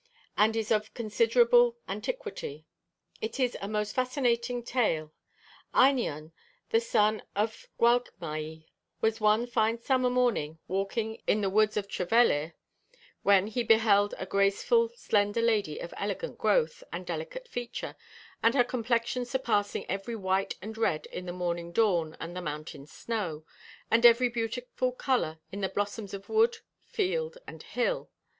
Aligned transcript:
and 0.35 0.55
is 0.55 0.71
of 0.71 0.95
considerable 0.95 1.77
antiquity. 1.87 2.65
It 3.21 3.39
is 3.39 3.55
a 3.61 3.67
most 3.67 3.93
fascinating 3.93 4.63
tale: 4.63 5.13
Einion, 5.75 6.31
the 6.71 6.79
son 6.79 7.21
of 7.35 7.67
Gwalchmai, 7.79 8.65
'was 8.99 9.21
one 9.21 9.45
fine 9.45 9.77
summer 9.77 10.09
morning 10.09 10.57
walking 10.67 11.21
in 11.27 11.41
the 11.41 11.51
woods 11.51 11.77
of 11.77 11.87
Treveilir,' 11.87 12.53
when 13.21 13.45
'he 13.45 13.61
beheld 13.61 14.15
a 14.17 14.25
graceful 14.25 14.89
slender 14.89 15.39
lady 15.39 15.77
of 15.77 15.93
elegant 15.97 16.39
growth, 16.39 16.83
and 16.91 17.05
delicate 17.05 17.47
feature, 17.47 17.95
and 18.41 18.55
her 18.55 18.63
complexion 18.63 19.23
surpassing 19.23 19.85
every 19.87 20.15
white 20.15 20.55
and 20.63 20.79
red 20.79 21.05
in 21.11 21.27
the 21.27 21.31
morning 21.31 21.71
dawn 21.71 22.17
and 22.19 22.35
the 22.35 22.41
mountain 22.41 22.87
snow, 22.87 23.45
and 23.91 24.03
every 24.03 24.29
beautiful 24.29 24.91
colour 24.91 25.37
in 25.51 25.61
the 25.61 25.69
blossoms 25.69 26.11
of 26.11 26.27
wood, 26.27 26.57
field, 26.87 27.37
and 27.45 27.61
hill. 27.61 28.09